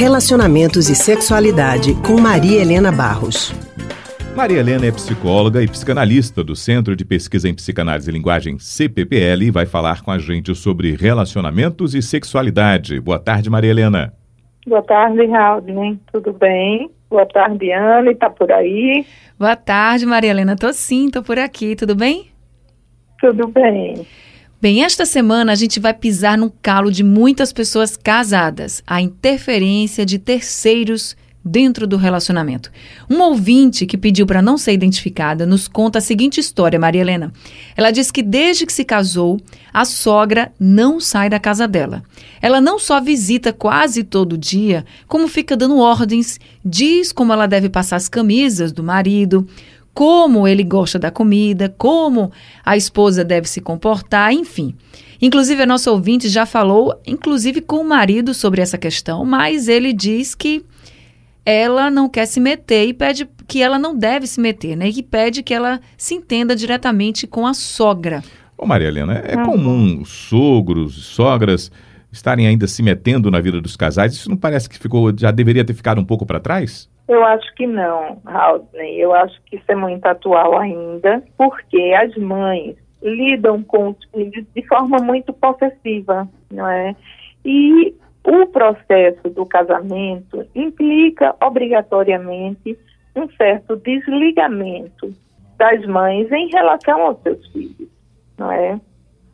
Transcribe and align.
Relacionamentos 0.00 0.88
e 0.88 0.94
Sexualidade, 0.94 1.92
com 1.96 2.18
Maria 2.18 2.62
Helena 2.62 2.90
Barros. 2.90 3.52
Maria 4.34 4.60
Helena 4.60 4.86
é 4.86 4.90
psicóloga 4.90 5.62
e 5.62 5.68
psicanalista 5.68 6.42
do 6.42 6.56
Centro 6.56 6.96
de 6.96 7.04
Pesquisa 7.04 7.46
em 7.46 7.54
Psicanálise 7.54 8.08
e 8.08 8.14
Linguagem 8.14 8.58
CPPL 8.58 9.42
e 9.42 9.50
vai 9.50 9.66
falar 9.66 10.02
com 10.02 10.10
a 10.10 10.18
gente 10.18 10.54
sobre 10.54 10.96
relacionamentos 10.96 11.94
e 11.94 12.00
sexualidade. 12.00 12.98
Boa 12.98 13.18
tarde, 13.18 13.50
Maria 13.50 13.72
Helena. 13.72 14.14
Boa 14.66 14.80
tarde, 14.80 15.26
Raul. 15.26 15.98
Tudo 16.10 16.32
bem? 16.32 16.90
Boa 17.10 17.26
tarde, 17.26 17.70
Ana. 17.70 18.10
Está 18.10 18.30
por 18.30 18.50
aí? 18.50 19.04
Boa 19.38 19.54
tarde, 19.54 20.06
Maria 20.06 20.30
Helena. 20.30 20.56
Tô 20.56 20.72
sim, 20.72 21.10
tô 21.10 21.22
por 21.22 21.38
aqui. 21.38 21.76
Tudo 21.76 21.94
bem? 21.94 22.30
Tudo 23.20 23.48
bem. 23.48 24.06
Bem, 24.62 24.84
esta 24.84 25.06
semana 25.06 25.52
a 25.52 25.54
gente 25.54 25.80
vai 25.80 25.94
pisar 25.94 26.36
no 26.36 26.52
calo 26.60 26.92
de 26.92 27.02
muitas 27.02 27.50
pessoas 27.50 27.96
casadas, 27.96 28.82
a 28.86 29.00
interferência 29.00 30.04
de 30.04 30.18
terceiros 30.18 31.16
dentro 31.42 31.86
do 31.86 31.96
relacionamento. 31.96 32.70
Um 33.08 33.22
ouvinte 33.22 33.86
que 33.86 33.96
pediu 33.96 34.26
para 34.26 34.42
não 34.42 34.58
ser 34.58 34.74
identificada 34.74 35.46
nos 35.46 35.66
conta 35.66 35.98
a 35.98 36.02
seguinte 36.02 36.38
história, 36.40 36.78
Maria 36.78 37.00
Helena. 37.00 37.32
Ela 37.74 37.90
diz 37.90 38.10
que 38.10 38.22
desde 38.22 38.66
que 38.66 38.72
se 38.74 38.84
casou, 38.84 39.40
a 39.72 39.86
sogra 39.86 40.52
não 40.60 41.00
sai 41.00 41.30
da 41.30 41.40
casa 41.40 41.66
dela. 41.66 42.02
Ela 42.42 42.60
não 42.60 42.78
só 42.78 43.00
visita 43.00 43.54
quase 43.54 44.04
todo 44.04 44.36
dia, 44.36 44.84
como 45.08 45.26
fica 45.26 45.56
dando 45.56 45.78
ordens, 45.78 46.38
diz 46.62 47.12
como 47.12 47.32
ela 47.32 47.46
deve 47.46 47.70
passar 47.70 47.96
as 47.96 48.10
camisas 48.10 48.72
do 48.72 48.82
marido, 48.82 49.48
como 49.94 50.46
ele 50.46 50.62
gosta 50.62 50.98
da 50.98 51.10
comida, 51.10 51.74
como 51.76 52.30
a 52.64 52.76
esposa 52.76 53.24
deve 53.24 53.48
se 53.48 53.60
comportar, 53.60 54.32
enfim. 54.32 54.74
Inclusive, 55.20 55.62
a 55.62 55.66
nossa 55.66 55.90
ouvinte 55.90 56.28
já 56.28 56.46
falou, 56.46 56.98
inclusive 57.06 57.60
com 57.60 57.76
o 57.76 57.88
marido, 57.88 58.32
sobre 58.32 58.62
essa 58.62 58.78
questão, 58.78 59.24
mas 59.24 59.68
ele 59.68 59.92
diz 59.92 60.34
que 60.34 60.64
ela 61.44 61.90
não 61.90 62.08
quer 62.08 62.26
se 62.26 62.40
meter 62.40 62.86
e 62.86 62.94
pede 62.94 63.28
que 63.46 63.62
ela 63.62 63.78
não 63.78 63.96
deve 63.96 64.26
se 64.26 64.40
meter, 64.40 64.76
né? 64.76 64.88
E 64.88 64.92
que 64.92 65.02
pede 65.02 65.42
que 65.42 65.52
ela 65.52 65.80
se 65.96 66.14
entenda 66.14 66.54
diretamente 66.54 67.26
com 67.26 67.46
a 67.46 67.52
sogra. 67.52 68.22
Ô 68.56 68.66
Maria 68.66 68.88
Helena, 68.88 69.14
é 69.14 69.36
uhum. 69.36 69.44
comum 69.44 70.04
sogros 70.04 70.96
e 70.96 71.00
sogras 71.00 71.70
estarem 72.12 72.46
ainda 72.46 72.66
se 72.66 72.82
metendo 72.82 73.30
na 73.30 73.40
vida 73.40 73.60
dos 73.60 73.76
casais? 73.76 74.12
Isso 74.12 74.28
não 74.28 74.36
parece 74.36 74.68
que 74.68 74.78
ficou, 74.78 75.12
já 75.16 75.30
deveria 75.30 75.64
ter 75.64 75.74
ficado 75.74 76.00
um 76.00 76.04
pouco 76.04 76.26
para 76.26 76.40
trás? 76.40 76.88
Eu 77.10 77.24
acho 77.24 77.52
que 77.56 77.66
não, 77.66 78.22
Haldney. 78.24 79.00
Eu 79.00 79.12
acho 79.12 79.42
que 79.42 79.56
isso 79.56 79.64
é 79.66 79.74
muito 79.74 80.06
atual 80.06 80.56
ainda, 80.56 81.20
porque 81.36 81.92
as 82.00 82.14
mães 82.16 82.76
lidam 83.02 83.64
com 83.64 83.88
os 83.88 83.96
filhos 84.14 84.46
de 84.54 84.64
forma 84.68 84.98
muito 84.98 85.32
possessiva, 85.32 86.28
não 86.52 86.68
é? 86.68 86.94
E 87.44 87.92
o 88.22 88.46
processo 88.46 89.28
do 89.28 89.44
casamento 89.44 90.46
implica 90.54 91.34
obrigatoriamente 91.42 92.78
um 93.16 93.28
certo 93.30 93.74
desligamento 93.74 95.12
das 95.58 95.84
mães 95.86 96.30
em 96.30 96.48
relação 96.48 97.06
aos 97.06 97.20
seus 97.22 97.44
filhos, 97.48 97.88
não 98.38 98.52
é? 98.52 98.80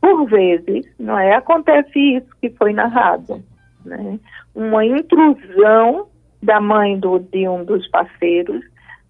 Por 0.00 0.24
vezes, 0.30 0.86
não 0.98 1.18
é? 1.18 1.34
Acontece 1.34 1.98
isso 1.98 2.30
que 2.40 2.48
foi 2.48 2.72
narrado, 2.72 3.44
né? 3.84 4.18
Uma 4.54 4.82
intrusão 4.82 6.08
da 6.42 6.60
mãe 6.60 6.98
do, 6.98 7.18
de 7.18 7.48
um 7.48 7.64
dos 7.64 7.88
parceiros 7.88 8.62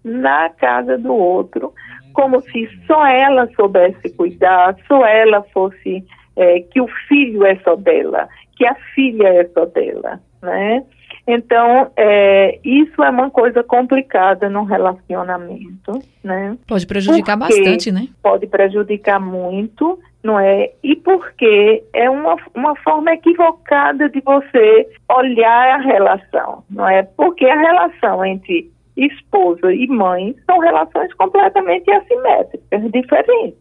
na 0.03 0.49
casa 0.49 0.97
do 0.97 1.13
outro, 1.13 1.73
como 2.13 2.41
se 2.41 2.67
só 2.87 3.05
ela 3.05 3.47
soubesse 3.55 4.09
cuidar, 4.15 4.75
só 4.87 5.05
ela 5.05 5.43
fosse, 5.53 6.03
é, 6.35 6.61
que 6.61 6.81
o 6.81 6.87
filho 7.07 7.45
é 7.45 7.55
só 7.57 7.75
dela, 7.75 8.27
que 8.55 8.65
a 8.65 8.75
filha 8.95 9.27
é 9.27 9.47
só 9.49 9.65
dela, 9.65 10.19
né? 10.41 10.83
Então, 11.27 11.91
é, 11.97 12.57
isso 12.63 13.03
é 13.03 13.09
uma 13.09 13.29
coisa 13.29 13.61
complicada 13.61 14.49
no 14.49 14.63
relacionamento, 14.63 16.01
né? 16.23 16.57
Pode 16.65 16.87
prejudicar 16.87 17.37
porque 17.37 17.53
bastante, 17.53 17.91
né? 17.91 18.07
Pode 18.23 18.47
prejudicar 18.47 19.19
muito, 19.19 19.99
não 20.27 20.37
é? 20.37 20.71
E 20.83 20.93
porque 20.97 21.83
é 21.93 22.09
uma, 22.09 22.35
uma 22.53 22.75
forma 22.77 23.13
equivocada 23.13 24.09
de 24.09 24.19
você 24.19 24.89
olhar 25.09 25.75
a 25.75 25.77
relação, 25.77 26.65
não 26.69 26.85
é? 26.89 27.03
Porque 27.03 27.45
a 27.45 27.57
relação 27.57 28.25
entre 28.25 28.69
esposa 28.97 29.73
e 29.73 29.87
mãe 29.87 30.35
são 30.45 30.59
relações 30.59 31.13
completamente 31.13 31.89
assimétricas, 31.89 32.91
diferentes. 32.91 33.57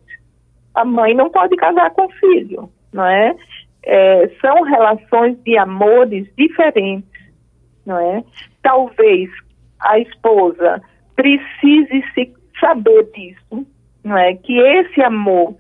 A 0.75 0.85
mãe 0.85 1.15
não 1.15 1.31
pode 1.31 1.55
casar 1.55 1.91
com 1.93 2.07
o 2.07 2.13
filho, 2.13 2.69
não 2.93 3.07
é? 3.07 3.37
é 3.85 4.29
são 4.41 4.63
relações 4.63 5.41
de 5.45 5.57
amores 5.57 6.27
diferentes 6.37 7.17
não 7.87 7.99
é? 7.99 8.25
Talvez 8.61 9.31
a 9.79 9.99
esposa 10.01 10.83
precise 11.15 12.05
se 12.13 12.35
saber 12.61 13.05
disso, 13.15 13.65
não 14.03 14.19
é? 14.19 14.35
Que 14.35 14.59
esse 14.59 15.01
amor 15.01 15.55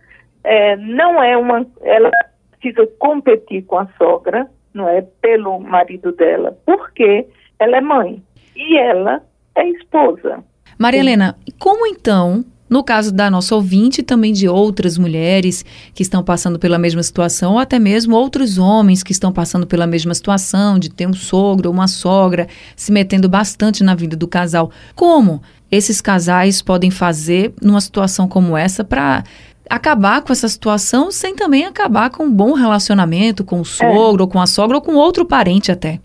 é, 0.46 0.76
não 0.76 1.20
é 1.20 1.36
uma, 1.36 1.66
ela 1.82 2.08
precisa 2.52 2.86
competir 2.98 3.64
com 3.64 3.78
a 3.78 3.88
sogra, 3.98 4.48
não 4.72 4.88
é? 4.88 5.02
Pelo 5.20 5.58
marido 5.58 6.12
dela, 6.12 6.56
porque 6.64 7.26
ela 7.58 7.76
é 7.76 7.80
mãe 7.80 8.22
e 8.54 8.78
ela 8.78 9.22
é 9.56 9.68
esposa. 9.70 10.44
Maria 10.78 11.00
Helena, 11.00 11.36
como 11.58 11.86
então 11.86 12.44
no 12.68 12.82
caso 12.82 13.12
da 13.12 13.30
nossa 13.30 13.54
ouvinte, 13.54 14.02
também 14.02 14.32
de 14.32 14.48
outras 14.48 14.98
mulheres 14.98 15.64
que 15.94 16.02
estão 16.02 16.22
passando 16.22 16.58
pela 16.58 16.78
mesma 16.78 17.00
situação, 17.00 17.52
ou 17.52 17.58
até 17.60 17.78
mesmo 17.78 18.16
outros 18.16 18.58
homens 18.58 19.04
que 19.04 19.12
estão 19.12 19.32
passando 19.32 19.68
pela 19.68 19.86
mesma 19.86 20.12
situação, 20.12 20.76
de 20.76 20.90
ter 20.90 21.06
um 21.06 21.12
sogro 21.12 21.68
ou 21.68 21.74
uma 21.74 21.86
sogra 21.86 22.48
se 22.74 22.90
metendo 22.90 23.28
bastante 23.28 23.84
na 23.84 23.94
vida 23.94 24.16
do 24.16 24.26
casal. 24.26 24.72
Como 24.96 25.40
esses 25.70 26.00
casais 26.00 26.60
podem 26.60 26.90
fazer 26.90 27.54
numa 27.62 27.80
situação 27.80 28.26
como 28.26 28.56
essa 28.56 28.82
para 28.82 29.22
acabar 29.70 30.22
com 30.22 30.32
essa 30.32 30.48
situação 30.48 31.10
sem 31.10 31.34
também 31.34 31.66
acabar 31.66 32.10
com 32.10 32.24
um 32.24 32.32
bom 32.32 32.52
relacionamento 32.52 33.44
com 33.44 33.60
o 33.60 33.64
sogro, 33.64 34.20
é. 34.20 34.22
ou 34.22 34.28
com 34.28 34.40
a 34.40 34.46
sogra, 34.46 34.76
ou 34.76 34.82
com 34.82 34.94
outro 34.94 35.24
parente 35.24 35.72
até? 35.72 35.98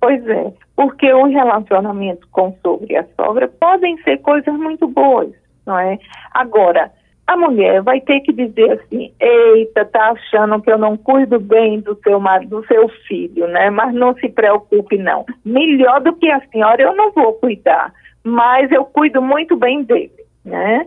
Pois 0.00 0.26
é, 0.28 0.52
porque 0.76 1.12
o 1.12 1.26
relacionamento 1.26 2.26
com 2.30 2.48
o 2.48 2.56
sogro 2.62 2.86
e 2.88 2.96
a 2.96 3.04
sogra 3.16 3.48
podem 3.48 3.96
ser 4.02 4.18
coisas 4.18 4.54
muito 4.54 4.86
boas 4.86 5.30
não 5.68 5.78
é? 5.78 5.98
Agora, 6.32 6.90
a 7.26 7.36
mulher 7.36 7.82
vai 7.82 8.00
ter 8.00 8.20
que 8.20 8.32
dizer 8.32 8.72
assim, 8.72 9.12
eita, 9.20 9.84
tá 9.84 10.12
achando 10.12 10.60
que 10.62 10.72
eu 10.72 10.78
não 10.78 10.96
cuido 10.96 11.38
bem 11.38 11.78
do 11.80 11.94
seu 12.02 12.18
do 12.46 12.66
seu 12.66 12.88
filho, 13.06 13.46
né? 13.48 13.68
Mas 13.68 13.92
não 13.92 14.14
se 14.14 14.30
preocupe 14.30 14.96
não. 14.96 15.26
Melhor 15.44 16.00
do 16.00 16.14
que 16.14 16.30
a 16.30 16.40
senhora 16.48 16.82
eu 16.82 16.96
não 16.96 17.12
vou 17.12 17.34
cuidar, 17.34 17.92
mas 18.24 18.72
eu 18.72 18.84
cuido 18.86 19.20
muito 19.20 19.56
bem 19.56 19.84
dele, 19.84 20.24
né? 20.42 20.86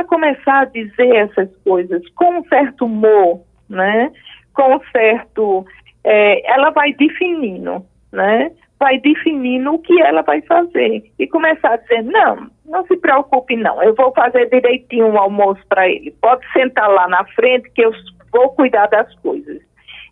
Ela 0.00 0.04
começar 0.04 0.60
a 0.60 0.64
dizer 0.64 1.14
essas 1.14 1.54
coisas 1.62 2.02
com 2.10 2.38
um 2.38 2.44
certo 2.44 2.86
humor, 2.86 3.42
né? 3.68 4.10
Com 4.54 4.76
um 4.76 4.80
certo, 4.90 5.66
é, 6.02 6.50
ela 6.50 6.70
vai 6.70 6.94
definindo, 6.94 7.84
né? 8.10 8.50
vai 8.78 8.98
definindo 8.98 9.74
o 9.74 9.78
que 9.78 10.00
ela 10.00 10.22
vai 10.22 10.40
fazer 10.40 11.04
e 11.18 11.26
começar 11.26 11.74
a 11.74 11.76
dizer 11.76 12.02
não, 12.02 12.50
não 12.64 12.86
se 12.86 12.96
preocupe 12.96 13.54
não, 13.54 13.82
eu 13.82 13.94
vou 13.94 14.10
fazer 14.12 14.48
direitinho 14.48 15.06
o 15.06 15.12
um 15.12 15.18
almoço 15.18 15.60
para 15.68 15.86
ele. 15.86 16.12
Pode 16.22 16.50
sentar 16.54 16.88
lá 16.88 17.06
na 17.06 17.22
frente 17.26 17.70
que 17.72 17.84
eu 17.84 17.92
vou 18.32 18.48
cuidar 18.54 18.86
das 18.86 19.14
coisas. 19.16 19.60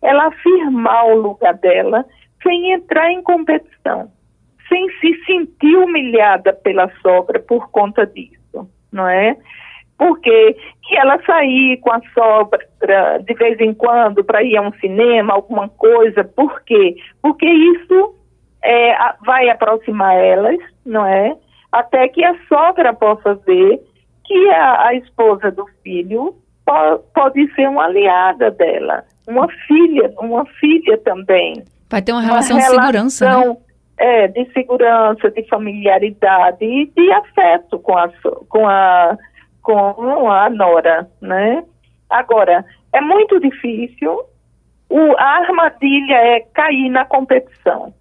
Ela 0.03 0.27
afirmar 0.27 1.06
o 1.06 1.15
lugar 1.15 1.54
dela 1.54 2.04
sem 2.43 2.72
entrar 2.72 3.10
em 3.10 3.22
competição, 3.22 4.12
sem 4.69 4.87
se 5.00 5.25
sentir 5.25 5.75
humilhada 5.75 6.53
pela 6.53 6.93
sogra 7.00 7.41
por 7.41 7.71
conta 7.71 8.06
disso, 8.06 8.69
não 8.93 9.09
é? 9.09 9.34
Porque 9.98 10.56
que 10.84 10.97
ela 10.97 11.20
sair 11.25 11.76
com 11.78 11.92
a 11.92 12.00
sogra 12.14 13.19
de 13.19 13.34
vez 13.34 13.60
em 13.60 13.75
quando 13.75 14.25
para 14.25 14.42
ir 14.42 14.56
a 14.56 14.62
um 14.62 14.72
cinema, 14.75 15.34
alguma 15.34 15.68
coisa, 15.68 16.22
por 16.24 16.62
quê? 16.62 16.97
Porque 17.21 17.47
isso 17.47 18.15
é, 18.62 18.95
vai 19.27 19.50
aproximar 19.50 20.16
elas, 20.16 20.59
não 20.86 21.04
é? 21.04 21.36
Até 21.72 22.09
que 22.09 22.24
a 22.24 22.34
sogra 22.48 22.95
possa 22.95 23.34
ver 23.34 23.80
que 24.24 24.50
a, 24.50 24.89
a 24.89 24.95
esposa 24.95 25.50
do 25.50 25.66
filho 25.83 26.34
po, 26.65 26.98
pode 27.15 27.53
ser 27.54 27.68
uma 27.68 27.84
aliada 27.84 28.51
dela, 28.51 29.04
uma 29.27 29.48
filha, 29.66 30.12
uma 30.18 30.47
filha 30.60 30.97
também. 30.98 31.65
Vai 31.91 32.03
ter 32.03 32.12
uma 32.12 32.22
relação, 32.22 32.56
uma 32.56 32.62
relação 32.62 32.78
de 32.78 32.86
segurança, 32.86 33.47
né? 33.47 33.56
É, 34.01 34.28
de 34.28 34.44
segurança, 34.53 35.28
de 35.30 35.42
familiaridade 35.48 36.65
e 36.65 36.86
de 36.86 37.12
afeto 37.12 37.80
com 37.80 37.98
a, 37.98 38.09
com 38.48 38.68
a, 38.68 39.18
com 39.74 40.30
a 40.30 40.48
nora, 40.48 41.06
né? 41.20 41.62
Agora, 42.09 42.65
é 42.92 43.00
muito 43.00 43.38
difícil, 43.38 44.22
o, 44.88 45.12
a 45.18 45.41
armadilha 45.41 46.15
é 46.15 46.41
cair 46.54 46.88
na 46.88 47.04
competição. 47.04 47.92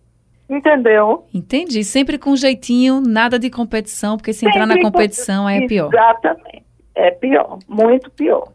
Entendeu? 0.49 1.25
Entendi. 1.33 1.83
Sempre 1.83 2.17
com 2.17 2.33
jeitinho, 2.37 3.01
nada 3.01 3.37
de 3.37 3.49
competição, 3.49 4.15
porque 4.15 4.31
se 4.31 4.39
Sempre 4.39 4.61
entrar 4.61 4.65
na 4.65 4.81
competição 4.81 5.43
com... 5.43 5.49
é 5.49 5.67
pior. 5.67 5.89
Exatamente. 5.93 6.63
É 6.95 7.11
pior, 7.11 7.59
muito 7.67 8.09
pior. 8.11 8.47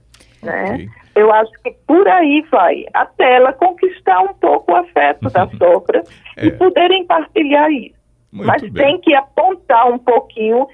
Né? 0.42 0.74
Okay. 0.74 0.88
Eu 1.14 1.30
acho 1.30 1.52
que 1.62 1.70
por 1.86 2.08
aí 2.08 2.40
vai, 2.50 2.86
até 2.94 3.36
ela 3.36 3.52
conquistar 3.52 4.20
um 4.22 4.32
pouco 4.32 4.72
o 4.72 4.76
afeto 4.76 5.28
da 5.28 5.46
sogra 5.58 6.02
É. 6.38 6.46
e 6.46 6.52
poderem 6.52 7.04
partilhar 7.04 7.70
isso. 7.70 7.94
Muito 8.32 8.46
Mas 8.46 8.62
bem. 8.62 8.72
tem 8.72 9.00
que 9.00 9.14
apontar 9.14 9.86
um 9.92 9.98
pouquinho 9.98 10.66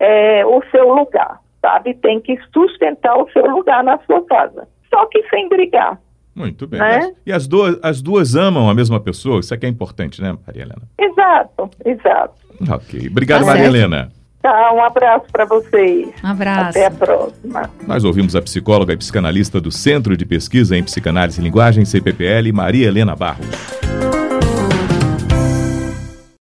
é, 0.00 0.46
o 0.46 0.62
seu 0.70 0.88
lugar, 0.94 1.38
sabe? 1.64 1.94
Tem 1.94 2.20
que 2.20 2.38
sustentar 2.52 3.16
o 3.16 3.26
seu 3.32 3.46
lugar 3.50 3.82
na 3.82 3.98
sua 4.06 4.22
casa. 4.26 4.68
Só 4.90 5.06
que 5.06 5.22
sem 5.30 5.48
brigar. 5.48 5.98
Muito 6.34 6.66
bem. 6.66 6.78
Né? 6.78 7.12
E 7.24 7.32
as 7.32 7.46
duas, 7.46 7.78
as 7.82 8.02
duas 8.02 8.36
amam 8.36 8.68
a 8.68 8.74
mesma 8.74 9.00
pessoa? 9.00 9.40
Isso 9.40 9.54
aqui 9.54 9.64
é 9.64 9.68
importante, 9.68 10.20
né, 10.20 10.36
Maria 10.46 10.62
Helena? 10.62 10.82
Exato, 10.98 11.70
exato. 11.84 12.34
Ok. 12.70 13.08
Obrigado, 13.10 13.40
Tá 13.40 13.46
Maria 13.46 13.62
certo. 13.62 13.76
Helena. 13.76 14.12
Tá, 14.42 14.72
um 14.74 14.84
abraço 14.84 15.24
para 15.32 15.46
vocês. 15.46 16.08
Um 16.22 16.28
abraço. 16.28 16.70
Até 16.78 16.86
a 16.86 16.90
próxima. 16.90 17.70
Nós 17.86 18.04
ouvimos 18.04 18.36
a 18.36 18.42
psicóloga 18.42 18.92
e 18.92 18.96
psicanalista 18.96 19.58
do 19.58 19.70
Centro 19.70 20.14
de 20.18 20.26
Pesquisa 20.26 20.76
em 20.76 20.82
Psicanálise 20.82 21.40
e 21.40 21.44
Linguagem, 21.44 21.84
CPPL, 21.86 22.52
Maria 22.52 22.88
Helena 22.88 23.16
Barros. 23.16 23.83